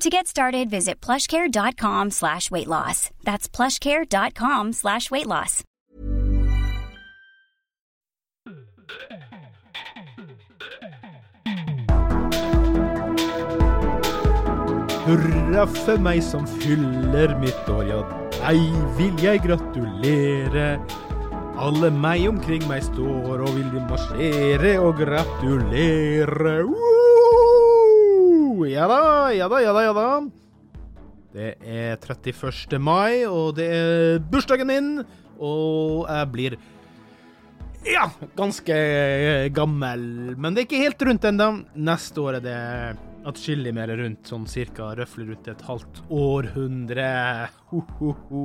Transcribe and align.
To 0.00 0.08
get 0.08 0.26
started, 0.26 0.70
visit 0.70 0.98
plushcare.com 0.98 2.10
slash 2.10 2.50
weight 2.50 2.68
loss. 2.68 3.10
That's 3.22 3.46
plushcare.com 3.50 4.72
slash 4.72 5.10
weight 5.10 5.26
loss. 5.26 5.62
Hurra 15.04 15.66
for 15.66 16.00
meg 16.00 16.22
som 16.24 16.46
fyller 16.62 17.34
mitt 17.42 17.68
år, 17.68 17.84
ja, 17.90 18.00
deg 18.38 18.80
vil 18.96 19.20
jeg 19.20 19.42
gratulere. 19.44 20.70
Alle 21.60 21.92
meg 21.92 22.24
omkring 22.30 22.64
meg 22.72 22.86
står 22.88 23.44
og 23.44 23.52
vil 23.58 23.76
marsjere 23.84 24.78
og 24.80 24.96
gratulere. 25.04 26.56
Woo! 26.64 26.99
Ja 28.68 28.86
da, 28.90 29.00
ja 29.32 29.48
da, 29.48 29.60
ja 29.62 29.72
da, 29.72 29.82
ja 29.86 29.92
da. 29.96 30.08
Det 31.30 31.52
er 31.62 31.96
31. 32.02 32.76
mai, 32.82 33.24
og 33.24 33.54
det 33.56 33.68
er 33.70 34.18
bursdagen 34.32 34.66
min, 34.66 34.88
og 35.38 36.08
jeg 36.10 36.30
blir 36.32 36.56
ja, 37.86 38.08
ganske 38.36 38.74
gammel. 39.56 40.34
Men 40.36 40.52
det 40.52 40.64
er 40.64 40.68
ikke 40.68 40.82
helt 40.82 41.06
rundt 41.06 41.28
ennå. 41.30 41.48
Neste 41.78 42.20
år 42.20 42.40
er 42.40 42.44
det 42.44 42.58
atskillig 43.30 43.72
mer 43.76 43.92
rundt, 44.00 44.26
sånn 44.28 44.46
cirka 44.50 44.90
røflig 44.98 45.30
rundt 45.30 45.48
et 45.52 45.64
halvt 45.68 46.02
århundre. 46.10 47.08
Ho, 47.70 47.84
ho, 48.00 48.12
ho. 48.28 48.44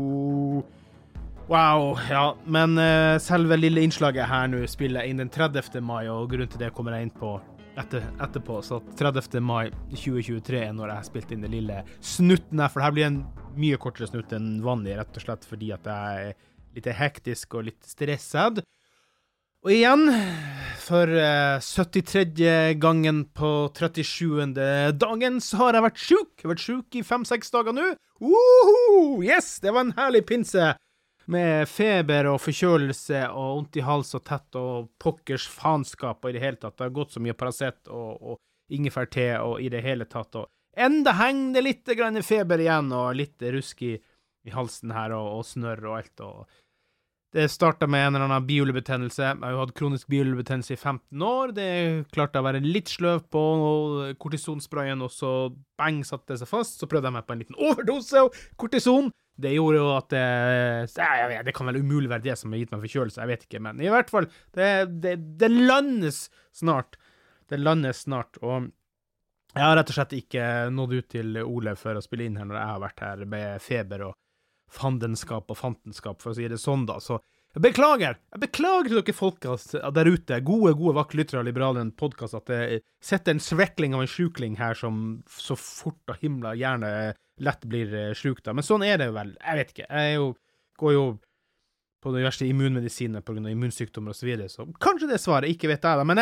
Wow, 1.49 1.97
ja. 2.09 2.25
Men 2.45 2.77
eh, 2.81 3.17
selve 3.21 3.57
lille 3.59 3.83
innslaget 3.85 4.29
her 4.29 4.47
nå 4.51 4.63
spiller 4.69 5.03
jeg 5.03 5.13
inn 5.13 5.25
den 5.25 5.33
30. 5.33 5.81
mai, 5.83 6.05
og 6.09 6.29
grunnen 6.31 6.51
til 6.51 6.61
det 6.61 6.73
kommer 6.77 6.95
jeg 6.97 7.09
inn 7.09 7.15
på 7.17 7.35
etter, 7.79 8.05
etterpå. 8.21 8.61
Så 8.65 8.81
30. 8.99 9.39
mai 9.43 9.69
2023 9.93 10.61
er 10.67 10.73
når 10.75 10.91
jeg 10.91 11.01
har 11.01 11.07
spilt 11.09 11.33
inn 11.35 11.45
den 11.45 11.55
lille 11.55 11.81
snutten 12.03 12.61
her. 12.63 12.71
For 12.71 12.81
det 12.81 12.87
her 12.87 12.95
blir 12.97 13.09
en 13.09 13.21
mye 13.55 13.79
kortere 13.81 14.09
snutt 14.09 14.33
enn 14.35 14.57
vanlig, 14.65 14.97
rett 14.99 15.19
og 15.19 15.25
slett 15.27 15.45
fordi 15.47 15.71
at 15.75 15.87
jeg 15.89 16.31
er 16.31 16.33
litt 16.75 16.89
hektisk 16.99 17.55
og 17.59 17.69
litt 17.69 17.87
stresset. 17.87 18.63
Og 19.65 19.71
igjen, 19.73 20.03
for 20.77 21.09
eh, 21.09 21.57
73. 21.57 22.75
gangen 22.77 23.23
på 23.33 23.51
37. 23.73 24.51
dagen, 24.93 25.39
så 25.41 25.63
har 25.63 25.77
jeg 25.77 25.85
vært 25.87 26.03
sjuk. 26.03 26.33
Jeg 26.37 26.45
har 26.45 26.51
vært 26.53 26.65
sjuk 26.67 26.97
i 26.99 27.05
fem-seks 27.07 27.49
dager 27.55 27.73
nå. 27.73 27.87
Uhu, 28.21 29.23
Yes, 29.25 29.55
det 29.63 29.73
var 29.73 29.87
en 29.87 29.95
herlig 29.97 30.21
pinse. 30.29 30.75
Med 31.31 31.65
feber 31.69 32.27
og 32.29 32.41
forkjølelse 32.43 33.23
og 33.33 33.47
vondt 33.57 33.79
i 33.79 33.85
hals 33.85 34.13
og 34.17 34.25
tett 34.27 34.57
og 34.59 34.91
pokkers 35.01 35.47
faenskap 35.49 36.21
og 36.21 36.29
i 36.29 36.35
det 36.35 36.43
hele 36.43 36.59
tatt. 36.61 36.75
Det 36.77 36.85
har 36.85 36.97
gått 36.97 37.15
så 37.15 37.23
mye 37.23 37.37
Paracet 37.37 37.89
og, 37.89 38.11
og 38.21 38.75
ingefærte 38.75 39.31
og 39.41 39.61
i 39.61 39.71
det 39.73 39.81
hele 39.85 40.05
tatt. 40.09 40.37
Og 40.37 40.49
enda 40.77 41.15
henger 41.17 41.57
det 41.57 41.65
litt 41.65 41.95
grann 41.97 42.21
feber 42.25 42.61
igjen 42.61 42.93
og 42.93 43.15
litt 43.17 43.41
rusk 43.57 43.81
i, 43.87 43.95
i 44.45 44.53
halsen 44.53 44.93
her 44.93 45.15
og, 45.17 45.31
og 45.39 45.49
snørr 45.49 45.89
og 45.89 45.97
alt. 45.97 46.21
og 46.21 46.61
det 47.35 47.49
starta 47.51 47.87
med 47.87 48.07
en 48.07 48.15
eller 48.15 48.29
annen 48.29 48.45
bihulebetennelse. 48.47 49.23
Jeg 49.25 49.41
har 49.43 49.51
jo 49.51 49.59
hatt 49.59 49.73
kronisk 49.75 50.07
bihulebetennelse 50.07 50.71
i 50.71 50.79
15 50.79 51.25
år. 51.27 51.51
Det 51.57 51.67
klarte 52.15 52.39
jeg 52.39 52.45
å 52.45 52.47
være 52.47 52.61
litt 52.63 52.93
sløv 52.93 53.25
på 53.33 53.43
kortisonsprayen, 54.23 55.03
og 55.03 55.11
så 55.11 55.31
bang, 55.75 55.99
satte 56.07 56.31
det 56.31 56.39
seg 56.39 56.51
fast. 56.51 56.79
Så 56.79 56.87
prøvde 56.87 57.11
jeg 57.11 57.17
meg 57.17 57.27
på 57.27 57.35
en 57.35 57.43
liten 57.43 57.59
overdose 57.59 58.23
av 58.23 58.31
kortison. 58.61 59.11
Det 59.35 59.51
gjorde 59.51 59.81
jo 59.81 59.91
at 59.97 60.09
det 60.13 60.25
vet, 60.95 61.43
Det 61.43 61.53
kan 61.57 61.67
vel 61.67 61.81
umulig 61.83 62.07
være 62.07 62.23
det 62.23 62.37
som 62.39 62.55
har 62.55 62.61
gitt 62.61 62.71
meg 62.71 62.85
forkjølelse, 62.85 63.19
jeg 63.19 63.33
vet 63.33 63.43
ikke, 63.49 63.63
men 63.67 63.81
i 63.83 63.91
hvert 63.91 64.07
fall 64.07 64.29
Det, 64.55 64.69
det, 65.03 65.17
det 65.35 65.51
landes 65.51 66.29
snart. 66.55 66.95
Det 67.51 67.59
landes 67.59 68.05
snart, 68.07 68.39
og 68.39 68.71
jeg 69.55 69.63
har 69.63 69.75
rett 69.75 69.91
og 69.91 69.95
slett 69.97 70.15
ikke 70.15 70.45
nådd 70.71 70.93
ut 70.95 71.09
til 71.11 71.37
Ole 71.43 71.75
for 71.79 71.99
å 71.99 72.03
spille 72.03 72.25
inn 72.27 72.39
her 72.39 72.47
når 72.47 72.57
jeg 72.61 72.71
har 72.71 72.79
vært 72.83 73.03
her 73.03 73.25
med 73.27 73.63
feber 73.63 74.07
og 74.07 74.15
fandenskap 74.75 75.49
og 75.51 75.59
fantenskap, 75.59 76.21
for 76.21 76.33
å 76.33 76.37
si 76.37 76.47
det 76.51 76.59
sånn, 76.61 76.85
da. 76.89 76.99
Så 77.03 77.19
jeg 77.55 77.63
beklager! 77.63 78.17
Jeg 78.35 78.41
beklager 78.43 78.91
til 78.91 78.99
dere 78.99 79.15
folka 79.15 79.53
der 79.95 80.09
ute, 80.11 80.39
gode, 80.43 80.73
gode 80.75 80.95
vakre 80.97 81.23
av 81.39 81.45
Liberalen 81.47 81.93
podkast, 81.95 82.35
at 82.35 82.51
det 82.51 82.81
sitter 83.03 83.35
en 83.35 83.43
svekling 83.43 83.95
av 83.95 84.03
en 84.03 84.11
sjukling 84.11 84.57
her 84.59 84.75
som 84.75 85.21
så 85.31 85.55
fort 85.55 86.11
av 86.11 86.19
himla 86.19 86.51
gjerne 86.59 86.89
lett 87.39 87.63
blir 87.71 88.13
sjuk, 88.15 88.41
da. 88.43 88.51
Men 88.51 88.67
sånn 88.67 88.83
er 88.83 88.99
det 88.99 89.13
vel. 89.15 89.31
Jeg 89.39 89.61
vet 89.61 89.71
ikke. 89.71 89.87
Jeg 89.87 90.17
jo, 90.17 90.27
går 90.83 90.93
jo 90.97 91.05
på 92.05 92.11
de 92.13 92.21
verste 92.21 92.45
immunmedisiner 92.45 93.23
pga. 93.25 93.39
immunsykdommer 93.49 94.11
osv., 94.11 94.19
så, 94.19 94.27
videre, 94.27 94.49
så 94.51 94.67
kanskje 94.83 95.07
det 95.09 95.15
er 95.17 95.23
svaret. 95.23 95.55
Ikke 95.55 95.71
vet 95.71 95.87
jeg, 95.87 95.97
da. 95.97 96.03
Men 96.05 96.21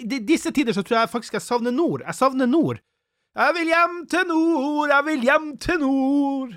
i 0.00 0.22
disse 0.26 0.50
tider 0.56 0.72
så 0.72 0.82
tror 0.82 1.02
jeg 1.02 1.12
faktisk 1.12 1.36
jeg 1.36 1.44
savner 1.44 1.76
nord. 1.76 2.02
Jeg 2.08 2.18
savner 2.18 2.48
nord. 2.48 2.80
Jeg 3.36 3.54
vil 3.54 3.68
hjem 3.70 4.00
til 4.10 4.24
nord, 4.32 4.90
jeg 4.90 5.06
vil 5.06 5.28
hjem 5.28 5.52
til 5.62 5.84
nord. 5.84 6.56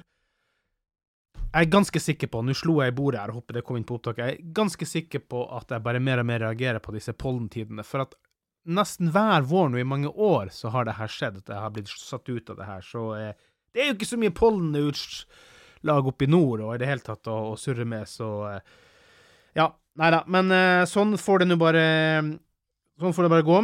Jeg 1.52 1.68
er 1.68 1.72
ganske 1.72 2.00
sikker 2.00 2.30
på, 2.32 2.42
nå 2.48 2.54
slo 2.56 2.78
jeg 2.80 2.94
i 2.94 2.96
bordet 2.96 3.20
her 3.20 3.32
og 3.34 3.42
håper 3.42 3.58
det 3.58 3.64
kom 3.68 3.76
inn 3.76 3.88
på 3.88 3.98
opptaket, 3.98 4.24
jeg 4.24 4.36
er 4.38 4.52
ganske 4.56 4.86
sikker 4.88 5.24
på 5.28 5.42
at 5.58 5.74
jeg 5.74 5.84
bare 5.84 6.00
mer 6.00 6.22
og 6.22 6.28
mer 6.30 6.46
reagerer 6.46 6.80
på 6.84 6.94
disse 6.96 7.12
pollentidene. 7.12 7.84
For 7.84 8.06
at 8.06 8.16
nesten 8.72 9.10
hver 9.12 9.44
vår 9.50 9.74
nå 9.74 9.82
i 9.82 9.88
mange 9.88 10.08
år 10.12 10.54
så 10.56 10.72
har 10.72 10.88
det 10.88 10.96
her 10.96 11.12
skjedd, 11.12 11.42
at 11.42 11.52
jeg 11.52 11.64
har 11.66 11.74
blitt 11.76 11.92
satt 11.92 12.32
ut 12.32 12.54
av 12.54 12.62
det 12.62 12.70
her. 12.70 12.86
Så 12.88 13.04
eh, 13.18 13.50
det 13.76 13.84
er 13.84 13.92
jo 13.92 13.98
ikke 13.98 14.10
så 14.14 14.22
mye 14.22 14.36
pollenutslag 14.38 16.08
oppe 16.14 16.28
i 16.28 16.32
nord 16.32 16.64
og 16.64 16.72
i 16.76 16.80
det 16.80 16.88
hele 16.88 17.04
tatt 17.04 17.28
å, 17.28 17.38
å 17.52 17.60
surre 17.60 17.88
med, 17.88 18.08
så 18.08 18.32
eh, 18.54 18.80
Ja, 19.60 19.68
nei 20.00 20.14
da. 20.16 20.24
Men 20.32 20.56
eh, 20.56 20.86
sånn 20.88 21.18
får 21.20 21.44
det 21.44 21.52
nå 21.52 21.60
bare 21.60 21.86
Sånn 23.02 23.16
får 23.18 23.26
det 23.26 23.34
bare 23.34 23.48
gå. 23.48 23.60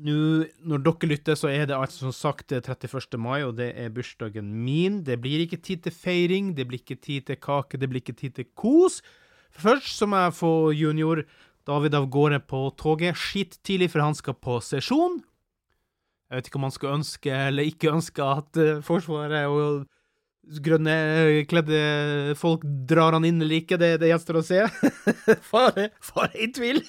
Nå, 0.00 0.46
når 0.64 0.80
dere 0.86 1.08
lytter, 1.10 1.36
så 1.36 1.50
er 1.52 1.66
det 1.68 1.76
altså 1.76 2.08
som 2.08 2.14
sagt 2.16 2.52
31. 2.52 3.18
mai, 3.20 3.42
og 3.44 3.58
det 3.58 3.72
er 3.78 3.92
bursdagen 3.92 4.48
min. 4.64 5.02
Det 5.04 5.18
blir 5.20 5.44
ikke 5.44 5.60
tid 5.60 5.84
til 5.84 5.92
feiring, 5.92 6.54
det 6.56 6.66
blir 6.66 6.80
ikke 6.80 6.96
tid 6.96 7.28
til 7.28 7.36
kake, 7.36 7.78
det 7.78 7.90
blir 7.90 8.00
ikke 8.00 8.16
tid 8.16 8.38
til 8.38 8.48
kos. 8.56 9.02
Først 9.52 9.98
så 9.98 10.08
må 10.08 10.24
jeg 10.24 10.38
få 10.38 10.54
junior 10.72 11.22
David 11.68 11.94
av 11.94 12.08
gårde 12.10 12.40
på 12.50 12.64
toget 12.80 13.18
skitt 13.20 13.60
tidlig, 13.62 13.92
for 13.92 14.02
han 14.02 14.16
skal 14.18 14.34
på 14.34 14.58
sesjon. 14.64 15.20
Jeg 16.32 16.40
vet 16.40 16.48
ikke 16.48 16.58
om 16.58 16.66
han 16.66 16.74
skal 16.74 16.94
ønske 16.96 17.32
eller 17.48 17.68
ikke 17.68 17.92
ønske 17.92 18.24
at 18.24 18.58
uh, 18.58 18.80
Forsvaret 18.82 19.52
og 19.52 19.84
grønne 20.64 20.94
kledde 21.46 22.34
folk 22.40 22.64
drar 22.88 23.14
han 23.14 23.26
inn 23.28 23.42
eller 23.44 23.60
ikke, 23.60 23.78
det, 23.78 23.98
det 24.02 24.08
gjenstår 24.10 24.40
å 24.40 24.44
se. 24.46 24.62
fare, 25.52 25.90
fare 26.02 26.32
i 26.40 26.48
tvil. 26.56 26.80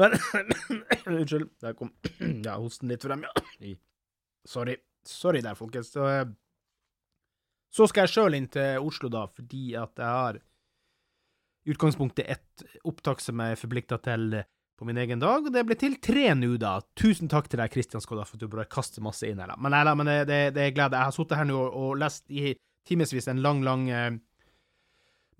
Men 0.00 0.16
Unnskyld. 1.06 1.48
Der 1.60 1.74
kom 1.78 1.92
ja, 2.46 2.56
hosten 2.56 2.90
litt 2.92 3.04
frem, 3.04 3.24
ja. 3.26 3.74
Sorry. 4.48 4.76
Sorry 5.06 5.42
der, 5.44 5.56
folkens. 5.58 5.92
Så, 5.94 6.06
Så 7.72 7.86
skal 7.88 8.06
jeg 8.06 8.14
sjøl 8.14 8.38
inn 8.38 8.48
til 8.52 8.84
Oslo, 8.84 9.10
da, 9.12 9.26
fordi 9.30 9.74
at 9.78 10.00
jeg 10.00 10.06
har 10.20 10.40
utgangspunktet 11.70 12.26
ett 12.32 12.64
opptak 12.88 13.20
som 13.22 13.40
jeg 13.40 13.54
er 13.54 13.60
forplikta 13.60 14.00
til 14.02 14.40
på 14.80 14.86
min 14.88 14.96
egen 14.96 15.20
dag, 15.20 15.44
og 15.44 15.52
det 15.52 15.60
ble 15.68 15.76
til 15.76 15.98
tre 16.00 16.30
nå, 16.32 16.54
da. 16.60 16.78
Tusen 16.96 17.28
takk 17.28 17.50
til 17.52 17.60
deg, 17.60 17.68
Kristian 17.72 18.00
Skodda, 18.00 18.24
for 18.24 18.38
at 18.38 18.42
du 18.44 18.48
bare 18.48 18.64
kaster 18.64 19.04
masse 19.04 19.28
inn 19.28 19.42
her, 19.42 19.52
da. 19.52 19.58
Men, 19.60 19.76
nei, 19.76 19.92
men 20.00 20.08
det, 20.08 20.16
det, 20.30 20.38
det 20.56 20.62
er 20.64 20.72
glede. 20.72 20.96
Jeg 20.96 21.10
har 21.10 21.16
sittet 21.16 21.36
her 21.36 21.48
nå 21.50 21.58
og, 21.60 21.76
og 21.76 21.98
lest 22.00 22.24
i 22.32 22.54
timevis 22.88 23.28
en 23.28 23.42
lang, 23.44 23.60
lang 23.66 23.84
eh, 23.92 24.14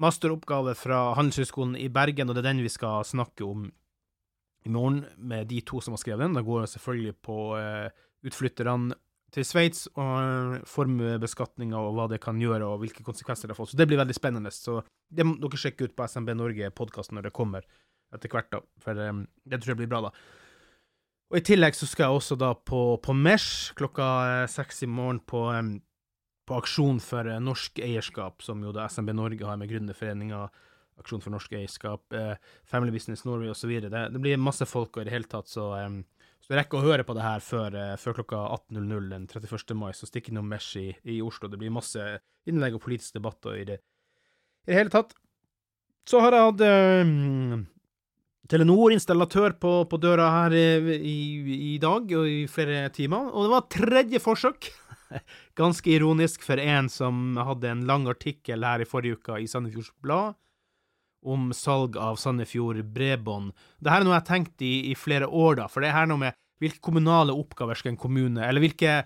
masteroppgave 0.01 0.75
fra 0.77 1.15
Handelshøyskolen 1.17 1.73
i 1.81 1.89
Bergen, 1.93 2.29
og 2.29 2.37
det 2.37 2.45
er 2.45 2.51
den 2.51 2.61
vi 2.65 2.73
skal 2.73 3.01
snakke 3.09 3.49
om 3.49 3.71
i 4.67 4.73
morgen, 4.73 5.05
med 5.17 5.49
de 5.49 5.61
to 5.65 5.81
som 5.81 5.95
har 5.97 6.03
skrevet 6.03 6.27
den. 6.27 6.37
Da 6.37 6.45
går 6.45 6.65
det 6.65 6.73
selvfølgelig 6.75 7.15
på 7.25 7.39
eh, 7.59 8.03
utflytterne 8.29 8.97
til 9.35 9.47
Sveits 9.47 9.87
og 9.95 10.65
formuebeskatninga 10.69 11.79
og 11.79 11.95
hva 11.97 12.09
det 12.11 12.21
kan 12.23 12.41
gjøre, 12.41 12.67
og 12.67 12.83
hvilke 12.83 13.05
konsekvenser 13.07 13.49
det 13.49 13.55
har 13.55 13.61
fått. 13.61 13.73
Så 13.73 13.79
det 13.81 13.87
blir 13.91 14.01
veldig 14.01 14.17
spennende. 14.17 14.53
Så 14.55 14.81
det 15.09 15.27
må 15.27 15.37
dere 15.41 15.61
sjekke 15.61 15.87
ut 15.87 15.97
på 15.97 16.07
SMB 16.11 16.35
Norge-podkasten 16.39 17.19
når 17.19 17.29
det 17.29 17.37
kommer 17.37 17.67
etter 18.15 18.33
hvert, 18.33 18.51
da. 18.51 18.63
For 18.83 18.99
um, 19.07 19.23
det 19.47 19.61
tror 19.61 19.75
jeg 19.75 19.83
blir 19.85 19.93
bra, 19.93 20.09
da. 20.09 20.15
Og 21.31 21.39
i 21.39 21.45
tillegg 21.47 21.79
så 21.79 21.87
skal 21.87 22.09
jeg 22.09 22.19
også 22.19 22.37
da 22.41 22.51
på, 22.55 22.81
på 23.05 23.15
Mesh 23.15 23.71
klokka 23.79 24.09
eh, 24.27 24.49
seks 24.51 24.83
i 24.83 24.91
morgen 24.91 25.21
på, 25.23 25.45
på 26.51 26.59
aksjon 26.59 26.99
for 27.05 27.31
norsk 27.39 27.79
eierskap, 27.87 28.43
som 28.43 28.65
jo 28.67 28.75
da 28.75 28.89
SMB 28.91 29.15
Norge 29.15 29.47
har 29.47 29.61
med 29.61 29.71
Gründerforeninga, 29.71 30.49
Aksjon 31.01 31.23
for 31.25 31.35
norsk 31.35 31.57
eierskap, 31.59 32.05
uh, 32.15 32.35
Family 32.69 32.95
Business 32.95 33.27
Norway 33.27 33.53
osv. 33.53 33.73
Det, 33.87 34.07
det 34.15 34.23
blir 34.23 34.41
masse 34.41 34.69
folk, 34.69 34.95
og 34.97 35.05
i 35.05 35.09
det 35.09 35.17
hele 35.17 35.31
tatt 35.31 35.51
så 35.51 35.73
um, 35.81 36.03
så 36.41 36.57
rekker 36.57 36.81
å 36.81 36.87
høre 36.89 37.05
på 37.07 37.15
det 37.15 37.25
her 37.25 37.43
før, 37.45 37.75
uh, 37.77 37.97
før 38.01 38.21
klokka 38.21 38.39
18.00 38.73 39.09
den 39.13 39.27
31. 39.31 39.75
mai, 39.79 39.91
så 39.97 40.09
stikk 40.09 40.33
innom 40.33 40.49
Mesh 40.51 40.79
i, 40.81 40.89
i, 41.05 41.21
Oslo. 41.23 41.51
Det 41.51 41.61
blir 41.61 41.73
masse 41.75 42.07
innlegg 42.49 42.79
og 42.79 42.85
politiske 42.87 43.21
debatter 43.21 43.59
i 43.61 43.67
det, 43.69 43.77
i 44.67 44.73
det 44.73 44.81
hele 44.81 44.93
tatt. 44.93 45.15
Så 46.09 46.23
har 46.25 46.35
jeg 46.35 46.49
hatt 46.49 46.65
um, 47.07 47.67
Telenor-installatør 48.51 49.55
på, 49.63 49.75
på, 49.87 50.01
døra 50.03 50.31
her 50.41 50.57
i, 50.57 51.17
i, 51.75 51.75
dag 51.79 52.11
og 52.19 52.27
i 52.27 52.47
flere 52.51 52.89
timer, 52.95 53.31
og 53.31 53.47
det 53.47 53.53
var 53.53 53.69
tredje 53.77 54.23
forsøk. 54.25 54.73
Ganske 55.61 55.93
ironisk 55.93 56.43
for 56.47 56.59
en 56.59 56.91
som 56.91 57.39
hadde 57.39 57.71
en 57.71 57.87
lang 57.87 58.09
artikkel 58.11 58.67
her 58.67 58.83
i 58.83 58.89
forrige 58.89 59.21
uke 59.21 59.39
i 59.39 59.47
Sandefjords 59.51 59.93
Blad 60.03 60.39
om 61.23 61.51
salg 61.57 61.97
av 62.01 62.17
Sandefjord 62.17 62.81
bredbånd. 62.95 63.53
Dette 63.79 63.97
er 63.97 64.07
noe 64.07 64.15
jeg 64.15 64.23
har 64.23 64.29
tenkt 64.29 64.63
i, 64.65 64.75
i 64.91 64.95
flere 64.97 65.29
år, 65.29 65.59
da, 65.61 65.67
for 65.69 65.85
det 65.85 65.91
er 65.91 65.99
her 65.99 66.09
noe 66.11 66.23
med 66.23 66.39
hvilke 66.61 66.81
kommunale 66.85 67.35
oppgaver 67.37 67.79
skal 67.79 67.95
en 67.95 68.01
kommune, 68.01 68.41
eller 68.45 68.65
hvilke 68.65 69.03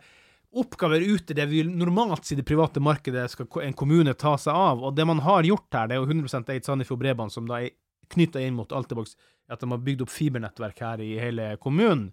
oppgaver 0.55 1.03
ute 1.03 1.35
det 1.35 1.47
vil 1.51 1.71
normalt 1.71 2.31
i 2.31 2.39
det 2.39 2.47
private 2.47 2.83
markedet 2.83 3.27
skal 3.33 3.49
en 3.65 3.75
kommune 3.79 4.15
ta 4.19 4.37
seg 4.39 4.55
av, 4.55 4.83
og 4.83 4.95
det 4.95 5.07
man 5.07 5.23
har 5.27 5.47
gjort 5.47 5.67
her, 5.75 5.91
det 5.91 5.97
er 5.97 6.03
jo 6.03 6.11
100 6.11 6.55
eid 6.55 6.67
Sandefjord 6.67 7.03
bredbånd, 7.03 7.35
som 7.35 7.49
da 7.51 7.63
er 7.63 7.75
knytta 8.15 8.43
inn 8.43 8.55
mot 8.59 8.71
Altibox, 8.73 9.17
at 9.51 9.61
de 9.61 9.71
har 9.71 9.83
bygd 9.83 10.05
opp 10.05 10.13
fibernettverk 10.13 10.81
her 10.85 11.03
i 11.03 11.15
hele 11.21 11.55
kommunen. 11.63 12.09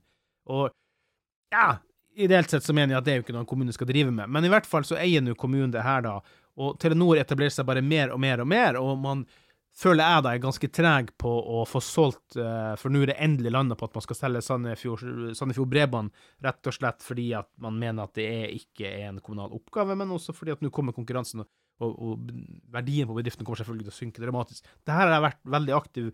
Og 0.49 0.71
ja, 1.53 1.75
ideelt 2.15 2.49
sett 2.49 2.65
så 2.65 2.73
mener 2.73 2.95
jeg 2.95 3.01
at 3.01 3.07
det 3.07 3.13
er 3.13 3.19
jo 3.19 3.25
ikke 3.25 3.35
noe 3.35 3.45
en 3.45 3.49
kommune 3.49 3.75
skal 3.75 3.89
drive 3.89 4.13
med, 4.13 4.29
men 4.31 4.47
i 4.47 4.51
hvert 4.51 4.67
fall 4.67 4.87
så 4.87 4.97
eier 4.99 5.23
nå 5.23 5.35
kommunen 5.39 5.73
det 5.73 5.85
her, 5.85 6.03
da. 6.05 6.17
Og 6.61 6.75
Telenor 6.81 7.19
etablerer 7.21 7.53
seg 7.53 7.67
bare 7.67 7.83
mer 7.85 8.11
og 8.15 8.19
mer 8.21 8.43
og 8.43 8.49
mer, 8.51 8.79
og 8.79 8.97
man 8.99 9.25
føler 9.77 10.03
jeg 10.03 10.23
da 10.25 10.33
er 10.33 10.43
ganske 10.43 10.69
treg 10.73 11.11
på 11.19 11.31
å 11.31 11.63
få 11.69 11.81
solgt, 11.83 12.35
uh, 12.37 12.73
for 12.79 12.93
nå 12.93 13.03
er 13.03 13.13
det 13.13 13.19
endelig 13.23 13.53
landa 13.55 13.77
på 13.79 13.87
at 13.87 13.97
man 13.97 14.05
skal 14.05 14.19
selge 14.19 14.43
Sandefjord, 14.45 15.05
Sandefjord 15.37 15.71
Bredbånd, 15.71 16.11
rett 16.43 16.69
og 16.69 16.75
slett 16.75 17.05
fordi 17.05 17.31
at 17.37 17.49
man 17.63 17.79
mener 17.79 18.05
at 18.05 18.15
det 18.19 18.27
er 18.27 18.55
ikke 18.57 18.89
er 18.89 19.09
en 19.09 19.21
kommunal 19.23 19.55
oppgave, 19.57 19.95
men 19.97 20.13
også 20.15 20.35
fordi 20.35 20.55
at 20.55 20.63
nå 20.65 20.73
kommer 20.75 20.95
konkurransen, 20.95 21.45
og, 21.45 21.49
og, 21.81 21.95
og, 21.95 22.33
verdien 22.73 23.09
på 23.09 23.17
bedriften 23.17 23.47
kommer 23.47 23.61
selvfølgelig 23.61 23.87
til 23.87 23.95
å 23.95 23.99
synke 23.99 24.23
dramatisk. 24.23 24.67
Dette 24.81 24.97
har 24.97 25.11
jeg 25.11 25.27
vært 25.29 25.43
veldig 25.57 25.77
aktiv 25.77 26.11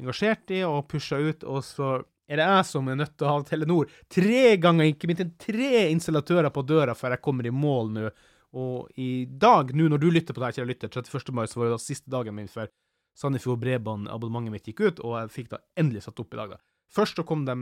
engasjert 0.00 0.56
i 0.56 0.64
og 0.68 0.86
pusha 0.90 1.20
ut, 1.20 1.44
og 1.44 1.64
så 1.66 1.94
er 2.30 2.38
det 2.38 2.46
jeg 2.46 2.66
som 2.68 2.88
er 2.88 2.98
nødt 3.00 3.16
til 3.18 3.26
å 3.26 3.32
ha 3.32 3.40
Telenor 3.46 3.88
tre 4.12 4.42
ganger, 4.62 4.92
ikke 4.92 5.10
minst 5.10 5.32
tre 5.42 5.88
installatører 5.90 6.52
på 6.54 6.62
døra 6.62 6.94
før 6.94 7.16
jeg 7.16 7.24
kommer 7.24 7.48
i 7.48 7.54
mål 7.54 7.90
nå. 7.96 8.12
Og 8.60 8.90
i 8.98 9.26
dag, 9.30 9.70
nå 9.74 9.88
når 9.90 10.02
du 10.02 10.08
lytter 10.10 10.34
på 10.34 10.42
det 10.42 10.48
her, 10.48 10.60
kjære 10.60 10.70
lytter, 10.70 10.92
31. 11.02 11.34
mai, 11.34 11.44
så 11.50 11.60
var 11.60 11.68
det 11.68 11.74
da 11.74 11.82
siste 11.82 12.10
dagen 12.10 12.34
min 12.34 12.50
før 12.50 12.70
Sandefjord 13.18 13.60
Bredbånd-abonnementet 13.62 14.54
mitt 14.54 14.68
gikk 14.70 14.84
ut, 14.86 15.02
og 15.04 15.16
jeg 15.18 15.34
fikk 15.34 15.50
da 15.52 15.60
endelig 15.78 16.04
satt 16.06 16.20
opp 16.22 16.34
i 16.34 16.40
dag. 16.40 16.54
da. 16.54 16.60
Først 16.90 17.18
så 17.18 17.24
kom 17.26 17.44
de, 17.46 17.56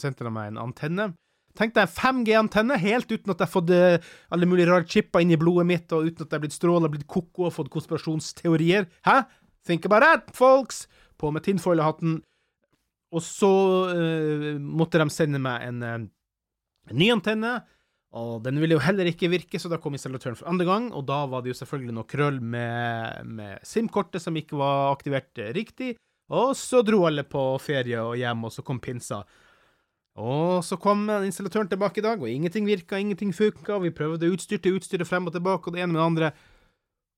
sendte 0.00 0.26
de 0.26 0.32
meg 0.32 0.52
en 0.52 0.60
antenne. 0.66 1.12
Tenkte 1.54 1.84
jeg 1.84 1.92
5G-antenne, 1.94 2.76
helt 2.82 3.12
uten 3.12 3.30
at 3.30 3.38
jeg 3.38 3.46
har 3.46 3.52
fått 3.52 3.70
uh, 3.70 4.14
alle 4.34 4.48
mulige 4.50 4.66
rare 4.72 4.88
chipper 4.90 5.22
inn 5.22 5.36
i 5.36 5.38
blodet 5.38 5.66
mitt, 5.68 5.92
og 5.94 6.08
uten 6.08 6.26
at 6.26 6.32
jeg 6.32 6.40
er 6.40 6.42
blitt 6.42 6.56
stråla, 6.56 6.90
blitt 6.90 7.06
ko-ko 7.10 7.46
og 7.46 7.54
fått 7.54 7.70
konspirasjonsteorier. 7.74 8.88
Hæ? 9.06 9.20
Think 9.64 9.86
about 9.86 10.02
that, 10.02 10.34
folks! 10.34 10.88
På 11.16 11.30
med 11.30 11.46
tinfoil-hatten. 11.46 12.18
Og 13.14 13.22
så 13.22 13.52
uh, 13.94 14.50
måtte 14.58 14.98
de 14.98 15.06
sende 15.14 15.38
meg 15.38 15.68
en, 15.68 15.78
en 15.86 16.08
ny 16.90 17.12
antenne. 17.14 17.60
Og 18.14 18.44
den 18.44 18.60
ville 18.62 18.76
jo 18.76 18.82
heller 18.82 19.08
ikke 19.10 19.30
virke, 19.32 19.58
så 19.58 19.68
da 19.70 19.80
kom 19.82 19.96
installatøren 19.96 20.36
for 20.38 20.46
andre 20.46 20.66
gang, 20.68 20.84
og 20.94 21.02
da 21.08 21.24
var 21.30 21.42
det 21.42 21.50
jo 21.50 21.58
selvfølgelig 21.58 21.94
noe 21.96 22.06
krøll 22.06 22.38
med, 22.38 23.26
med 23.26 23.64
SIM-kortet 23.66 24.22
som 24.22 24.36
ikke 24.38 24.58
var 24.60 24.92
aktivert 24.92 25.40
riktig, 25.56 25.96
og 26.30 26.54
så 26.56 26.84
dro 26.86 27.02
alle 27.08 27.24
på 27.26 27.42
ferie 27.60 27.98
og 27.98 28.14
hjem, 28.20 28.46
og 28.46 28.54
så 28.54 28.62
kom 28.64 28.78
pinsa. 28.82 29.24
Og 30.14 30.62
så 30.62 30.78
kom 30.78 31.08
installatøren 31.10 31.72
tilbake 31.72 31.98
i 31.98 32.04
dag, 32.06 32.22
og 32.22 32.30
ingenting 32.30 32.68
virka, 32.70 33.00
ingenting 33.02 33.34
funka, 33.34 33.80
vi 33.82 33.90
prøvde 33.94 34.30
utstyr 34.30 34.62
til 34.62 34.78
utstyr 34.78 35.02
frem 35.08 35.26
og 35.26 35.34
tilbake, 35.34 35.66
og 35.66 35.74
det 35.74 35.82
ene 35.82 35.96
med 35.96 36.00
det 36.00 36.06
andre, 36.06 36.30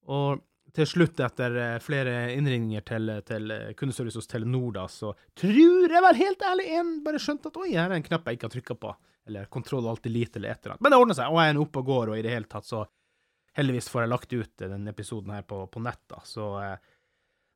og 0.09 0.45
til 0.77 0.89
slutt, 0.89 1.21
etter 1.25 1.55
eh, 1.57 1.75
flere 1.81 2.15
innringninger 2.37 2.83
til, 2.89 3.13
til 3.25 3.53
kundeservice 3.77 4.19
hos 4.21 4.29
Telenor, 4.29 4.73
da, 4.77 4.87
så 4.93 5.13
tror 5.37 5.93
jeg 5.93 6.05
vel 6.05 6.19
helt 6.21 6.43
ærlig 6.45 6.67
en 6.81 6.97
bare 7.05 7.21
skjønte 7.21 7.53
at 7.53 7.61
oi, 7.61 7.71
her 7.75 7.91
er 7.91 7.97
en 7.97 8.05
knapp 8.05 8.29
jeg 8.29 8.39
ikke 8.39 8.49
har 8.49 8.57
trykka 8.57 8.77
på 8.81 8.97
eller 9.27 9.49
kontroll 9.53 9.89
alltid 9.89 10.13
lite, 10.13 10.39
eller 10.39 10.55
et 10.55 10.61
eller 10.65 10.75
annet. 10.75 10.85
Men 10.85 10.93
det 10.93 10.99
ordner 11.03 11.19
seg, 11.19 11.33
og 11.33 11.41
jeg 11.43 11.55
er 11.55 11.63
oppe 11.63 11.83
og 11.83 11.89
går, 11.91 12.13
og 12.13 12.19
i 12.19 12.25
det 12.27 12.35
hele 12.35 12.51
tatt 12.51 12.69
så 12.69 12.85
heldigvis 13.57 13.89
får 13.89 14.05
jeg 14.05 14.13
lagt 14.13 14.37
ut 14.37 14.63
denne 14.63 14.93
episoden 14.93 15.33
her 15.35 15.47
på, 15.49 15.63
på 15.73 15.83
nett, 15.83 16.03
da, 16.13 16.21
så 16.29 16.51
eh, 16.63 16.77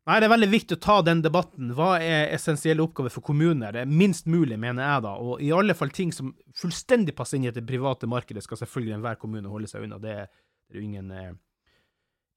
Nei, 0.09 0.17
det 0.17 0.27
er 0.27 0.33
veldig 0.33 0.47
viktig 0.49 0.77
å 0.79 0.81
ta 0.81 0.95
den 1.05 1.21
debatten. 1.23 1.75
Hva 1.77 1.91
er 2.03 2.31
essensielle 2.35 2.83
oppgaver 2.83 3.13
for 3.13 3.23
kommuner? 3.23 3.75
Det 3.77 3.83
er 3.85 3.91
minst 4.01 4.25
mulig, 4.33 4.57
mener 4.59 4.83
jeg, 4.83 5.03
da, 5.05 5.13
og 5.21 5.43
i 5.45 5.51
alle 5.55 5.77
fall 5.77 5.93
ting 5.95 6.09
som 6.17 6.33
fullstendig 6.57 7.13
passer 7.15 7.37
inn 7.37 7.45
i 7.47 7.53
det 7.55 7.63
private 7.69 8.09
markedet, 8.11 8.43
skal 8.43 8.59
selvfølgelig 8.63 8.97
enhver 8.97 9.21
kommune 9.21 9.53
holde 9.53 9.69
seg 9.71 9.85
unna. 9.85 10.01
Det, 10.03 10.17
er 10.25 10.81
jo 10.81 10.83
ingen, 10.83 11.13
eh, 11.13 11.31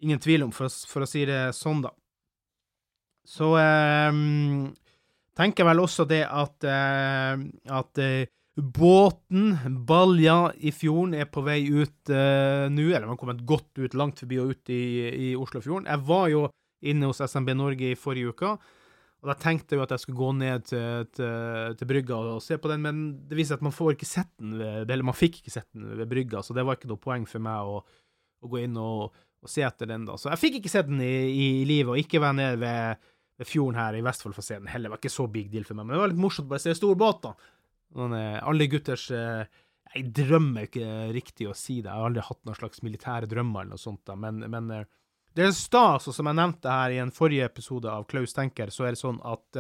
ingen 0.04 0.22
tvil 0.22 0.44
om, 0.46 0.52
for, 0.54 0.70
for, 0.92 1.06
å 1.06 1.10
si 1.10 1.24
det 1.30 1.40
sånn, 1.56 1.82
da. 1.88 1.94
Så 3.32 3.54
eh, 3.58 4.22
tenker 5.40 5.64
jeg 5.64 5.72
vel 5.72 5.84
også 5.88 6.06
det 6.12 6.24
at, 6.28 6.68
eh, 6.68 7.48
at 7.80 8.04
eh, 8.04 8.28
Båten, 8.54 9.56
Balja 9.88 10.52
i 10.62 10.70
fjorden, 10.76 11.16
er 11.18 11.26
på 11.26 11.42
vei 11.42 11.64
ut 11.66 12.12
uh, 12.14 12.70
nå. 12.70 12.86
Eller 12.92 13.08
man 13.08 13.16
har 13.16 13.22
kommet 13.22 13.42
godt 13.50 13.82
ut, 13.82 13.98
langt 13.98 14.22
forbi 14.22 14.38
og 14.42 14.54
ut 14.54 14.74
i, 14.74 14.84
i 15.10 15.34
Oslofjorden. 15.34 15.90
Jeg 15.90 16.06
var 16.06 16.28
jo 16.30 16.46
inne 16.84 17.10
hos 17.10 17.24
SMB 17.24 17.56
Norge 17.58 17.94
i 17.94 17.98
forrige 18.00 18.34
uke, 18.34 18.54
og 19.24 19.30
da 19.32 19.38
tenkte 19.40 19.74
jeg 19.74 19.80
jo 19.80 19.86
at 19.86 19.94
jeg 19.96 20.04
skulle 20.04 20.20
gå 20.20 20.32
ned 20.36 20.66
til, 20.68 21.06
til, 21.16 21.78
til 21.80 21.88
brygga 21.88 22.18
og, 22.36 22.42
se 22.44 22.58
på 22.60 22.68
den, 22.68 22.84
men 22.84 23.04
det 23.30 23.38
viser 23.40 23.54
seg 23.54 23.62
at 23.62 23.68
man 23.70 23.76
får 23.76 23.96
ikke 23.96 24.10
sett 24.10 24.32
den, 24.36 24.58
ved, 24.60 24.92
eller 24.92 25.08
man 25.08 25.16
fikk 25.16 25.40
ikke 25.40 25.54
sett 25.54 25.70
den 25.72 25.94
ved 26.02 26.10
brygga, 26.12 26.42
så 26.44 26.56
det 26.58 26.66
var 26.68 26.76
ikke 26.76 26.92
noe 26.92 27.00
poeng 27.02 27.24
for 27.30 27.44
meg 27.44 27.72
å, 27.72 27.80
å 28.44 28.52
gå 28.52 28.66
inn 28.66 28.76
og, 28.82 29.16
og, 29.16 29.48
se 29.50 29.64
etter 29.64 29.88
den, 29.90 30.04
da. 30.10 30.18
Så 30.20 30.28
jeg 30.34 30.42
fikk 30.42 30.60
ikke 30.60 30.74
sett 30.76 30.92
den 30.92 31.00
i, 31.04 31.16
i, 31.32 31.48
livet, 31.70 31.94
og 31.94 32.04
ikke 32.04 32.20
være 32.20 32.40
nede 32.42 32.60
ved, 32.66 33.08
ved 33.40 33.50
fjorden 33.50 33.80
her 33.80 33.96
i 33.96 34.04
Vestfold 34.04 34.36
for 34.36 34.44
å 34.44 34.50
se 34.50 34.60
den 34.60 34.72
heller. 34.74 34.92
Det 34.92 34.98
var 34.98 35.04
ikke 35.06 35.16
så 35.16 35.30
big 35.40 35.48
deal 35.56 35.68
for 35.70 35.80
meg, 35.80 35.88
men 35.88 35.96
det 35.96 36.04
var 36.04 36.12
litt 36.12 36.24
morsomt 36.26 36.52
bare 36.52 36.66
å 36.66 36.68
se 36.68 36.76
stor 36.82 37.00
båt, 37.00 37.24
da. 37.24 37.34
Noen, 38.00 38.16
alle 38.42 38.66
gutters 38.72 39.06
eh, 39.14 39.46
Jeg 39.94 40.10
drømmer 40.18 40.66
ikke 40.66 40.88
riktig 41.14 41.48
å 41.50 41.56
si 41.58 41.80
det, 41.82 41.92
jeg 41.92 42.00
har 42.00 42.10
aldri 42.10 42.26
hatt 42.26 42.42
noen 42.48 42.58
slags 42.58 42.82
militære 42.86 43.30
drømmer 43.30 43.64
eller 43.64 43.78
noe 43.78 43.82
sånt, 43.82 44.02
da. 44.10 44.18
men, 44.18 44.42
men 44.50 44.72
eh, 44.74 44.88
det 45.34 45.48
er 45.48 45.54
stas, 45.58 46.08
og 46.10 46.14
som 46.14 46.30
jeg 46.30 46.38
nevnte 46.38 46.70
her 46.70 46.94
i 46.94 47.02
en 47.02 47.14
forrige 47.14 47.46
episode 47.50 47.90
av 47.90 48.06
Klaus 48.10 48.36
Tenker, 48.38 48.70
så 48.74 48.86
er 48.86 48.94
det 48.94 49.02
sånn 49.02 49.18
at 49.26 49.58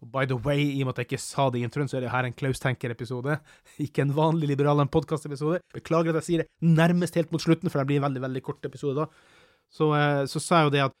By 0.00 0.24
the 0.26 0.34
way, 0.34 0.62
i 0.64 0.80
og 0.80 0.88
med 0.88 0.94
at 0.94 1.02
jeg 1.02 1.08
ikke 1.10 1.22
sa 1.22 1.44
det 1.52 1.60
i 1.60 1.66
introen, 1.66 1.88
så 1.90 1.98
er 1.98 2.06
det 2.06 2.12
her 2.14 2.24
en 2.24 2.36
Klaus 2.36 2.62
Tenker-episode. 2.62 3.36
Ikke 3.84 4.00
en 4.00 4.14
vanlig 4.16 4.48
liberal 4.48 4.80
podkast-episode. 4.88 5.60
Beklager 5.76 6.14
at 6.14 6.22
jeg 6.22 6.26
sier 6.26 6.42
det 6.42 6.48
nærmest 6.64 7.18
helt 7.20 7.30
mot 7.34 7.42
slutten, 7.44 7.68
for 7.68 7.82
det 7.82 7.90
blir 7.90 8.00
en 8.00 8.06
veldig 8.08 8.22
veldig 8.24 8.42
kort 8.46 8.64
episode 8.64 8.96
da. 9.02 9.06
Så, 9.70 9.90
så 10.32 10.40
sa 10.40 10.62
jeg 10.62 10.70
jo 10.70 10.74
det 10.74 10.82
at 10.86 10.96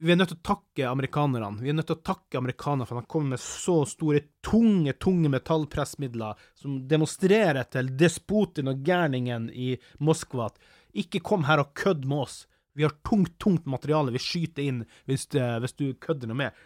vi 0.00 0.12
er 0.12 0.16
nødt 0.16 0.30
til 0.32 0.38
å 0.38 0.46
takke 0.48 0.86
amerikanerne. 0.88 1.60
Vi 1.60 1.68
er 1.68 1.76
nødt 1.76 1.90
til 1.90 1.98
å 1.98 2.04
takke 2.08 2.40
amerikanerne 2.40 2.86
for 2.88 2.96
at 2.96 3.04
de 3.04 3.12
kommer 3.12 3.34
med 3.34 3.42
så 3.42 3.82
store, 3.88 4.22
tunge, 4.44 4.94
tunge 4.96 5.28
metallpressmidler 5.32 6.40
som 6.56 6.78
demonstrerer 6.88 7.68
til 7.68 7.90
despoten 8.00 8.72
og 8.72 8.80
gærningen 8.86 9.50
i 9.52 9.74
Moskva 10.00 10.48
at 10.48 10.56
ikke 11.04 11.20
kom 11.24 11.44
her 11.46 11.60
og 11.62 11.74
kødd 11.76 12.08
med 12.08 12.24
oss. 12.24 12.38
Vi 12.72 12.86
har 12.86 12.96
tungt, 13.04 13.36
tungt 13.42 13.68
materiale 13.68 14.14
vi 14.14 14.22
skyter 14.24 14.64
inn 14.64 14.84
hvis, 15.10 15.28
det, 15.34 15.44
hvis 15.60 15.76
du 15.76 15.90
kødder 16.00 16.30
noe 16.30 16.46
med. 16.46 16.64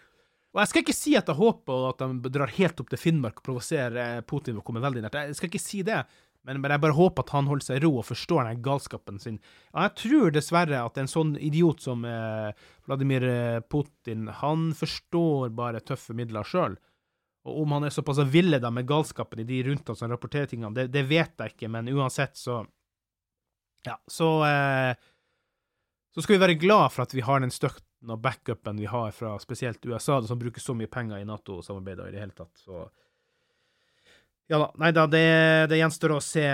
Og 0.54 0.60
jeg 0.62 0.70
skal 0.70 0.84
ikke 0.84 0.94
si 0.94 1.16
at 1.18 1.26
jeg 1.26 1.40
håper 1.40 1.88
at 1.88 2.04
de 2.04 2.30
drar 2.30 2.52
helt 2.54 2.78
opp 2.78 2.92
til 2.92 3.00
Finnmark 3.02 3.40
og 3.40 3.48
provoserer 3.48 4.22
Putin 4.22 4.54
ved 4.54 4.62
å 4.62 4.66
komme 4.68 4.84
veldig 4.84 5.02
nært. 5.02 5.18
Jeg 5.26 5.40
skal 5.40 5.50
ikke 5.50 5.64
si 5.64 5.82
det, 5.82 6.04
Men 6.44 6.60
jeg 6.60 6.80
bare 6.82 6.96
håper 6.96 7.24
at 7.24 7.32
han 7.32 7.46
holder 7.48 7.64
seg 7.64 7.78
i 7.78 7.82
ro 7.86 7.90
og 8.02 8.04
forstår 8.04 8.44
den 8.50 8.64
galskapen 8.64 9.20
sin. 9.20 9.38
Ja, 9.72 9.86
jeg 9.86 9.94
tror 10.02 10.34
dessverre 10.34 10.82
at 10.84 10.98
en 11.00 11.08
sånn 11.08 11.34
idiot 11.40 11.80
som 11.84 12.04
eh, 12.08 12.50
Vladimir 12.84 13.24
eh, 13.28 13.60
Putin, 13.72 14.28
han 14.42 14.66
forstår 14.76 15.54
bare 15.56 15.80
tøffe 15.80 16.16
midler 16.16 16.44
sjøl. 16.44 16.76
Og 17.48 17.62
om 17.62 17.74
han 17.76 17.88
er 17.88 17.92
såpass 17.92 18.20
villeda 18.28 18.70
med 18.72 18.88
galskapen 18.88 19.40
i 19.40 19.48
de 19.48 19.62
rundt 19.66 19.88
han 19.88 19.96
som 19.96 20.12
rapporterer 20.12 20.48
tingene, 20.48 20.72
det, 20.76 20.90
det, 20.92 21.06
vet 21.08 21.32
jeg 21.40 21.54
ikke, 21.54 21.72
men 21.72 21.88
uansett, 21.92 22.36
så 22.40 22.62
Ja, 23.84 23.98
så 24.08 24.28
eh, 24.48 24.94
Så 26.14 26.22
skal 26.22 26.36
vi 26.36 26.44
være 26.44 26.60
glad 26.60 26.92
for 26.92 27.04
at 27.04 27.14
vi 27.14 27.24
har 27.24 27.40
den 27.40 27.52
støtten 27.52 28.12
og 28.12 28.20
backupen 28.20 28.76
vi 28.78 28.86
har 28.86 29.10
fra 29.16 29.32
spesielt 29.40 29.84
USA, 29.86 30.20
som 30.22 30.38
bruker 30.38 30.60
så 30.60 30.76
mye 30.76 30.92
penger 30.92 31.18
i 31.18 31.24
Nato-samarbeidet 31.24 32.10
i 32.10 32.14
det 32.14 32.20
hele 32.20 32.36
tatt, 32.36 32.52
så 32.60 32.84
Ja 34.46 34.58
da. 34.58 34.68
Nei 34.76 34.92
da, 34.92 35.06
det, 35.08 35.24
det 35.72 35.78
gjenstår 35.80 36.18
å 36.18 36.20
se. 36.22 36.44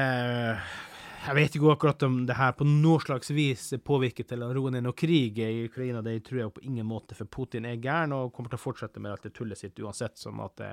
Jeg 1.21 1.37
vet 1.37 1.57
ikke 1.57 1.73
akkurat 1.75 2.05
om 2.07 2.21
det 2.27 2.37
her 2.39 2.55
på 2.57 2.65
noe 2.65 3.01
slags 3.03 3.33
vis 3.35 3.67
påvirker 3.85 4.25
til 4.31 4.45
å 4.47 4.53
roe 4.57 4.71
ned 4.73 4.87
noe 4.87 4.97
krig 4.97 5.41
i 5.43 5.67
Ukraina. 5.67 6.03
Det 6.05 6.15
tror 6.27 6.41
jeg 6.41 6.55
på 6.55 6.65
ingen 6.71 6.87
måte, 6.89 7.19
for 7.19 7.29
Putin 7.29 7.67
er 7.69 7.83
gæren 7.83 8.15
og 8.17 8.31
kommer 8.37 8.53
til 8.53 8.61
å 8.61 8.63
fortsette 8.63 9.03
med 9.03 9.13
alt 9.13 9.27
det 9.27 9.35
tullet 9.37 9.59
sitt 9.59 9.83
uansett. 9.83 10.17
sånn 10.19 10.41
at 10.41 10.57
det, 10.63 10.71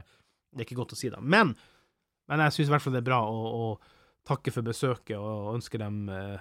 det 0.54 0.62
er 0.62 0.70
ikke 0.70 0.80
godt 0.84 0.94
å 0.94 1.00
si 1.00 1.12
det. 1.12 1.20
Men, 1.22 1.56
men 2.30 2.46
jeg 2.46 2.56
syns 2.56 2.70
i 2.70 2.76
hvert 2.76 2.86
fall 2.86 2.96
det 2.96 3.02
er 3.04 3.10
bra 3.10 3.24
å, 3.26 3.42
å, 3.66 3.96
takke 4.28 4.52
for 4.52 4.68
besøket 4.68 5.16
og 5.16 5.54
ønske 5.54 5.80
dem 5.80 6.10
eh, 6.12 6.40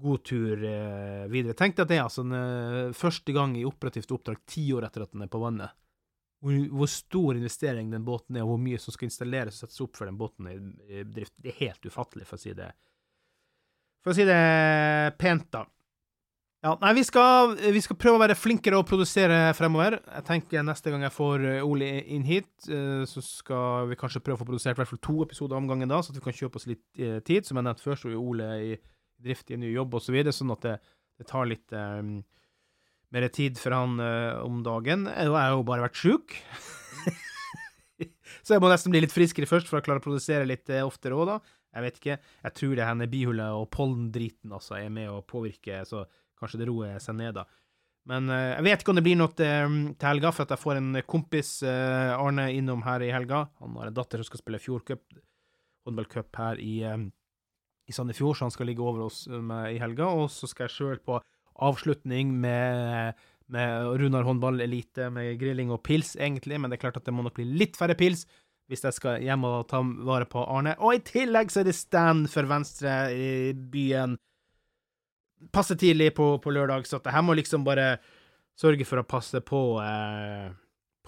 god 0.00 0.22
tur 0.24 0.62
eh, 0.64 1.26
videre. 1.28 1.52
Tenk 1.52 1.74
deg 1.76 1.82
at 1.84 1.90
det 1.90 1.98
er 1.98 2.06
altså 2.06 2.22
en, 2.24 2.36
eh, 2.38 2.94
første 2.96 3.34
gang 3.36 3.52
i 3.58 3.66
operativt 3.68 4.14
oppdrag 4.16 4.40
ti 4.48 4.64
år 4.72 4.86
etter 4.88 5.04
at 5.04 5.12
den 5.12 5.26
er 5.26 5.30
på 5.32 5.42
vannet. 5.42 5.76
Hvor, 6.38 6.58
hvor, 6.70 6.90
stor 6.90 7.34
investering 7.34 7.88
den 7.90 8.04
båten 8.06 8.36
er, 8.36 8.44
og 8.44 8.52
hvor 8.52 8.60
mye 8.62 8.78
som 8.78 8.94
skal 8.94 9.08
installeres 9.08 9.56
og 9.56 9.64
settes 9.64 9.80
opp 9.82 9.98
for 9.98 10.06
den 10.06 10.18
båten 10.20 10.46
i, 10.46 10.58
i 10.86 11.02
drift. 11.02 11.34
Det 11.42 11.50
er 11.50 11.64
helt 11.64 11.88
ufattelig, 11.88 12.28
for 12.28 12.38
å 12.38 12.42
si 12.44 12.52
det 12.54 12.68
for 14.04 14.14
å 14.14 14.16
si 14.16 14.24
det 14.24 14.38
pent, 15.18 15.48
da. 15.52 15.64
Ja, 16.64 16.72
nei, 16.82 16.90
vi 16.96 17.04
skal, 17.06 17.52
vi 17.70 17.80
skal, 17.82 17.96
prøve 18.00 18.18
å 18.18 18.22
være 18.24 18.34
flinkere 18.34 18.80
å 18.80 18.86
produsere 18.86 19.52
fremover. 19.54 20.00
Jeg 20.02 20.24
tenker 20.26 20.64
neste 20.66 20.90
gang 20.90 21.04
jeg 21.06 21.14
får 21.14 21.44
eh, 21.46 21.66
Ole 21.66 21.90
inn 22.16 22.24
hit, 22.26 22.50
eh, 22.66 23.04
så 23.06 23.22
skal 23.22 23.86
vi 23.92 23.98
kanskje 24.00 24.22
prøve 24.26 24.40
å 24.40 24.40
få 24.40 24.48
produsert 24.48 24.74
i 24.74 24.80
hvert 24.80 24.90
fall 24.90 25.02
to 25.06 25.20
episoder 25.22 25.58
om 25.58 25.68
gangen 25.70 25.90
da, 25.90 26.00
så 26.02 26.10
at 26.10 26.18
vi 26.18 26.24
kan 26.24 26.34
kjøpe 26.34 26.58
oss 26.58 26.66
litt 26.66 26.98
eh, 26.98 27.20
tid. 27.22 27.46
Som 27.46 27.60
jeg 27.60 27.68
nevnte 27.68 27.84
før, 27.84 28.00
så 28.00 28.10
er 28.10 28.18
Ole 28.18 28.48
i 28.64 28.72
drift 29.22 29.52
i 29.52 29.58
en 29.58 29.62
ny 29.62 29.70
jobb 29.70 29.94
osv., 30.00 30.18
så 30.18 30.34
sånn 30.40 30.56
at 30.56 30.66
det, 30.66 30.74
det 31.20 31.28
tar 31.30 31.46
litt 31.50 31.78
um, 31.78 32.10
mer 33.14 33.28
tid 33.32 33.58
for 33.60 33.74
han 33.74 33.98
uh, 34.00 34.44
om 34.44 34.62
dagen. 34.64 35.06
Jeg 35.08 35.32
har 35.32 35.52
jo 35.54 35.66
bare 35.66 35.86
vært 35.86 35.98
sjuk. 35.98 36.34
så 38.44 38.56
jeg 38.56 38.62
må 38.62 38.70
nesten 38.70 38.92
bli 38.92 39.02
litt 39.04 39.14
friskere 39.14 39.48
først 39.48 39.70
for 39.70 39.80
å 39.80 39.84
klare 39.84 40.02
å 40.02 40.04
produsere 40.04 40.48
litt 40.48 40.68
uh, 40.72 40.84
oftere 40.86 41.16
òg, 41.16 41.30
da. 41.30 41.38
Jeg 41.76 41.84
vet 41.84 42.00
ikke. 42.00 42.18
Jeg 42.48 42.56
tror 42.58 42.74
det 42.76 42.88
henne 42.88 43.08
bihullet 43.12 43.54
og 43.54 43.68
pollendriten 43.72 44.52
altså 44.56 44.78
er 44.80 44.92
med 44.92 45.10
å 45.12 45.22
påvirke, 45.24 45.82
så 45.88 46.04
kanskje 46.38 46.62
det 46.62 46.68
roer 46.70 47.00
seg 47.02 47.18
ned, 47.20 47.38
da. 47.40 47.46
Men 48.08 48.28
uh, 48.32 48.54
jeg 48.56 48.66
vet 48.68 48.82
ikke 48.84 48.92
om 48.92 49.00
det 49.00 49.06
blir 49.08 49.20
noe 49.20 49.32
til, 49.36 49.78
til 49.96 50.10
helga, 50.10 50.32
for 50.34 50.44
at 50.44 50.52
jeg 50.56 50.64
får 50.64 50.82
en 50.82 51.00
kompis, 51.08 51.54
Arne, 51.64 52.50
innom 52.56 52.84
her 52.84 53.04
i 53.04 53.12
helga. 53.14 53.46
Han 53.62 53.76
har 53.80 53.90
en 53.90 53.96
datter 53.96 54.20
som 54.20 54.28
skal 54.28 54.44
spille 54.44 54.60
fjordcup, 54.62 55.06
håndballcup 55.88 56.40
her 56.40 56.60
i, 56.60 56.76
i 56.84 57.96
Sandefjord, 57.96 58.36
så 58.36 58.48
han 58.48 58.52
skal 58.52 58.68
ligge 58.68 58.84
over 58.84 59.06
oss 59.06 59.24
i 59.28 59.80
helga. 59.80 60.12
Og 60.12 60.28
så 60.32 60.48
skal 60.48 60.68
jeg 60.68 60.76
sjøl 60.76 61.00
på 61.04 61.20
avslutning 61.64 62.34
med, 62.42 63.16
med 63.54 63.88
Runar 64.00 64.26
håndball 64.26 64.60
elite, 64.64 65.08
med 65.14 65.38
grilling 65.40 65.72
og 65.74 65.82
pils, 65.86 66.14
egentlig, 66.16 66.60
men 66.60 66.70
det 66.70 66.78
er 66.78 66.84
klart 66.86 67.00
at 67.00 67.08
det 67.08 67.14
må 67.14 67.24
nok 67.26 67.38
bli 67.38 67.48
litt 67.58 67.78
færre 67.78 67.98
pils 67.98 68.26
hvis 68.68 68.84
jeg 68.84 68.96
skal 68.98 69.22
hjem 69.24 69.46
og 69.48 69.68
ta 69.70 69.80
vare 69.80 70.26
på 70.28 70.42
Arne. 70.44 70.74
Og 70.84 70.98
i 70.98 71.04
tillegg 71.04 71.48
så 71.52 71.62
er 71.62 71.70
det 71.70 71.76
stand 71.76 72.26
for 72.28 72.44
Venstre 72.50 72.96
i 73.16 73.28
byen. 73.56 74.18
Passe 75.54 75.76
tidlig 75.80 76.10
på, 76.18 76.34
på 76.44 76.52
lørdag, 76.52 76.84
så 76.84 77.00
at 77.00 77.08
her 77.14 77.24
må 77.24 77.36
liksom 77.38 77.64
bare 77.64 77.94
sørge 78.58 78.84
for 78.84 79.00
å 79.00 79.06
passe 79.08 79.40
på 79.46 79.62
eh, 79.80 80.50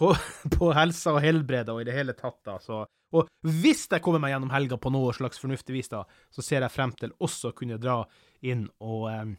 på, 0.01 0.15
på, 0.57 0.73
helsa 0.73 1.15
og 1.17 1.23
helbredet 1.25 1.75
og 1.75 1.83
i 1.83 1.89
det 1.89 1.97
hele 1.97 2.17
tatt, 2.17 2.41
da. 2.47 2.57
Så, 2.63 2.83
og 2.89 3.29
hvis 3.61 3.85
jeg 3.91 4.03
kommer 4.05 4.23
meg 4.23 4.35
gjennom 4.35 4.53
helga 4.55 4.81
på 4.81 4.93
noe 4.95 5.13
slags 5.17 5.43
fornuftig 5.43 5.77
vis, 5.77 5.93
da, 5.93 6.07
så 6.33 6.45
ser 6.47 6.65
jeg 6.65 6.73
frem 6.73 6.95
til 6.97 7.13
også 7.21 7.53
å 7.53 7.57
kunne 7.61 7.81
dra 7.83 8.01
inn 8.41 8.65
og 8.81 9.07
eh, 9.13 9.35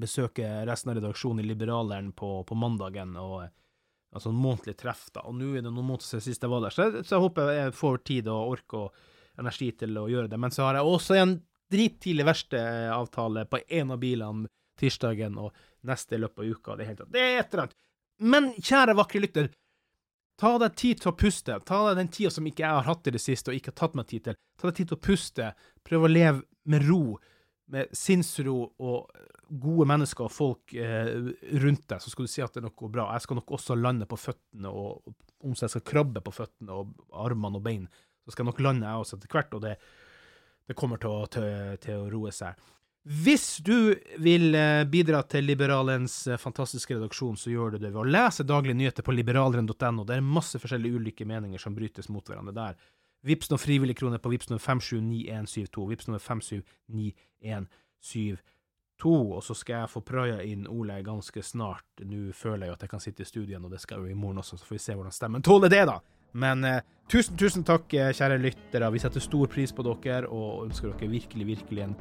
besøke 0.00 0.48
resten 0.68 0.92
av 0.92 0.98
redaksjonen 0.98 1.44
i 1.44 1.48
Liberaleren 1.48 2.12
på, 2.16 2.36
på 2.48 2.56
mandagen. 2.58 3.16
og 3.20 3.44
altså 4.14 4.30
en 4.30 4.38
månedlig 4.38 4.76
treff, 4.78 5.08
da. 5.14 5.24
Og 5.28 5.34
nå 5.38 5.50
er 5.52 5.64
det 5.64 5.70
noen 5.72 5.88
måneder 5.88 6.06
siden 6.06 6.24
sist 6.28 6.44
jeg 6.44 6.52
var 6.52 6.62
der, 6.64 6.74
så 6.74 6.86
jeg, 6.86 7.02
så 7.02 7.16
jeg 7.16 7.24
håper 7.24 7.50
jeg 7.56 7.74
får 7.74 7.98
tid 8.06 8.30
og 8.30 8.52
ork 8.54 8.76
og 8.78 9.00
energi 9.42 9.72
til 9.80 9.98
å 9.98 10.06
gjøre 10.10 10.30
det. 10.30 10.38
Men 10.40 10.54
så 10.54 10.68
har 10.68 10.78
jeg 10.78 10.92
også 10.94 11.18
en 11.18 11.34
drittidlig 11.74 12.26
verkstedavtale 12.28 13.46
på 13.50 13.60
en 13.80 13.90
av 13.94 13.98
bilene 14.02 14.50
tirsdagen 14.78 15.38
og 15.42 15.66
neste 15.86 16.18
løpet 16.20 16.44
av 16.44 16.54
uka. 16.54 16.78
Det 16.78 16.84
er, 16.84 16.92
helt, 16.92 17.04
det 17.10 17.22
er 17.22 17.36
et 17.40 17.52
eller 17.52 17.64
annet. 17.64 17.76
Men 18.22 18.48
kjære 18.54 18.96
vakre 18.98 19.22
lytter, 19.24 19.50
ta 20.40 20.54
deg 20.62 20.78
tid 20.78 21.02
til 21.02 21.10
å 21.10 21.16
puste. 21.18 21.58
Ta 21.66 21.80
deg 21.88 22.00
den 22.02 22.10
tida 22.14 22.30
som 22.34 22.46
ikke 22.46 22.64
jeg 22.64 22.78
har 22.78 22.86
hatt 22.86 23.10
i 23.10 23.14
det 23.14 23.22
siste 23.22 23.50
og 23.50 23.58
ikke 23.58 23.74
har 23.74 23.80
tatt 23.82 23.98
meg 23.98 24.10
tid 24.10 24.28
til. 24.28 24.38
Ta 24.60 24.70
deg 24.70 24.78
tid 24.78 24.92
til 24.92 24.98
å 24.98 25.04
puste. 25.08 25.50
Prøv 25.86 26.06
å 26.06 26.12
leve 26.14 26.44
med 26.70 26.86
ro 26.86 27.18
med 27.72 27.92
sinnsro 27.96 28.56
og 28.82 29.14
gode 29.48 29.86
mennesker 29.88 30.26
og 30.26 30.32
folk 30.32 30.74
eh, 30.76 31.30
rundt 31.62 31.86
deg, 31.90 32.00
så 32.02 32.12
skal 32.12 32.26
du 32.26 32.32
si 32.32 32.42
at 32.44 32.54
det 32.54 32.62
er 32.62 32.68
noe 32.68 32.90
bra. 32.92 33.10
Jeg 33.14 33.26
skal 33.26 33.40
nok 33.40 33.54
også 33.56 33.76
lande 33.78 34.08
på 34.08 34.18
føttene, 34.20 34.70
og 34.70 35.14
om 35.44 35.56
jeg 35.56 35.72
skal 35.72 35.84
krabbe 35.86 36.24
på 36.24 36.34
føttene 36.34 36.76
og 36.76 36.94
armene 37.24 37.60
og 37.60 37.64
bein, 37.64 37.88
så 38.24 38.32
skal 38.32 38.44
jeg 38.44 38.52
nok 38.52 38.62
lande 38.64 38.88
jeg 38.88 39.04
også 39.04 39.18
etter 39.18 39.34
hvert, 39.34 39.56
og 39.56 39.64
det, 39.66 39.74
det 40.68 40.78
kommer 40.78 41.00
til 41.00 41.12
å, 41.12 41.26
til, 41.30 41.50
til 41.84 42.00
å, 42.00 42.08
roe 42.12 42.32
seg. 42.34 42.70
Hvis 43.04 43.58
du 43.60 43.92
vil 44.24 44.54
eh, 44.56 44.86
bidra 44.88 45.20
til 45.28 45.44
Liberalens 45.44 46.22
eh, 46.24 46.40
fantastiske 46.40 46.96
redaksjon, 46.96 47.36
så 47.36 47.52
gjør 47.52 47.74
du 47.74 47.82
det 47.82 47.90
ved 47.90 48.00
å 48.00 48.08
lese 48.08 48.46
daglige 48.48 48.78
nyheter 48.80 49.04
på 49.04 49.12
liberaleren.no. 49.12 50.06
Det 50.08 50.16
er 50.16 50.24
masse 50.24 50.60
forskjellige 50.60 51.02
ulike 51.02 51.28
meninger 51.28 51.60
som 51.60 51.76
brytes 51.76 52.08
mot 52.08 52.24
hverandre 52.24 52.56
der. 52.56 52.78
Vips 53.24 53.48
noen 53.50 53.58
frivillige 53.58 53.96
kroner 54.02 54.18
på 54.20 54.28
Vips 54.28 54.50
nummer 54.50 54.60
579172. 54.60 55.90
Vips 55.90 56.06
nummer 56.08 56.20
579172. 56.20 58.38
Og 59.04 59.44
så 59.44 59.54
skal 59.56 59.74
jeg 59.80 59.92
få 59.94 60.00
praia 60.04 60.42
inn 60.44 60.68
Ole 60.68 61.02
ganske 61.04 61.42
snart. 61.42 61.84
Nå 62.04 62.32
føler 62.36 62.66
jeg 62.66 62.72
jo 62.72 62.76
at 62.76 62.82
jeg 62.84 62.90
kan 62.92 63.02
sitte 63.02 63.22
i 63.24 63.28
studien, 63.28 63.64
og 63.64 63.70
det 63.72 63.80
skal 63.80 63.96
jeg 63.98 64.04
jo 64.04 64.10
i 64.12 64.20
morgen 64.20 64.38
også, 64.42 64.56
så 64.60 64.64
får 64.68 64.76
vi 64.76 64.84
se 64.84 64.96
hvordan 64.98 65.16
stemmen 65.16 65.42
tåler 65.44 65.70
det, 65.72 65.84
da. 65.88 65.96
Men 66.34 66.64
eh, 66.68 66.82
tusen, 67.10 67.36
tusen 67.38 67.64
takk, 67.66 67.94
eh, 67.94 68.12
kjære 68.14 68.42
lyttere. 68.42 68.92
Vi 68.92 69.02
setter 69.02 69.20
stor 69.22 69.46
pris 69.50 69.72
på 69.72 69.82
dere, 69.86 70.28
og 70.28 70.66
ønsker 70.66 70.86
dere 70.92 71.14
virkelig, 71.14 71.46
virkelig 71.54 71.82
en 71.86 71.96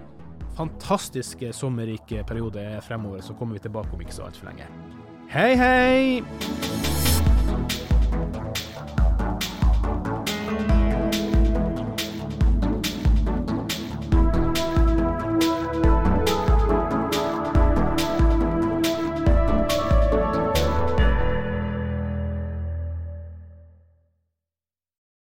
fantastisk 0.57 1.41
eh, 1.45 1.55
sommerrik 1.55 2.07
periode 2.27 2.61
fremover. 2.87 3.19
Så 3.21 3.33
kommer 3.37 3.53
vi 3.55 3.63
tilbake 3.63 3.93
om 3.93 4.01
ikke 4.03 4.19
så 4.19 4.27
altfor 4.27 4.45
lenge. 4.51 4.65
Hei, 5.33 5.55
hei! 5.55 6.92